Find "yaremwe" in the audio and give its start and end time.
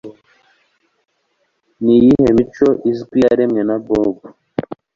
3.25-3.61